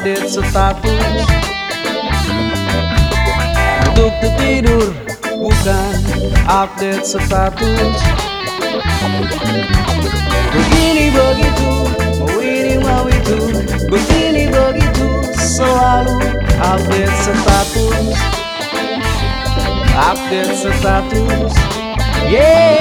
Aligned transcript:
update 0.00 0.32
status 0.32 1.28
Untuk 3.84 4.12
tidur 4.40 4.88
bukan 5.36 5.92
update 6.48 7.04
status 7.04 8.00
Begini 10.56 11.12
begitu, 11.12 11.72
mau 12.16 12.40
ini 12.40 12.80
mau 12.80 13.04
itu. 13.12 13.60
Begini 13.92 14.48
begitu, 14.48 15.20
selalu 15.36 16.16
update 16.64 17.16
status 17.20 18.16
Update 20.00 20.54
status, 20.56 21.52
yeah 22.24 22.79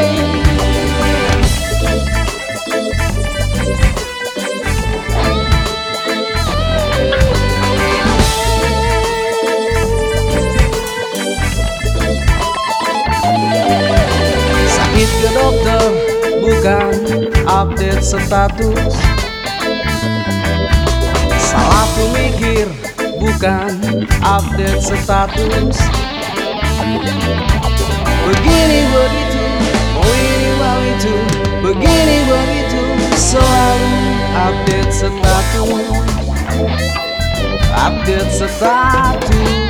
Sakit 14.99 15.15
ke 15.23 15.29
dokter 15.31 15.83
bukan 16.43 16.91
update 17.47 18.03
status. 18.03 18.99
Salah 21.39 21.87
pemikir 21.95 22.67
bukan 23.15 23.79
update 24.19 24.83
status. 24.83 25.79
Begini 28.27 28.79
begitu, 28.91 29.43
mau 29.95 30.03
ini 30.03 30.49
mau 30.59 30.83
itu. 30.83 31.15
Begini 31.63 32.17
begitu, 32.27 32.83
selalu 33.15 33.95
update 34.35 34.91
status. 34.91 35.95
Update 37.71 38.31
status 38.35 39.69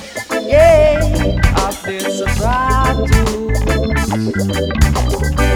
yeah, 0.51 1.39
I've 1.55 1.83
been 1.85 2.11
surprised 2.11 3.13
too. 5.37 5.50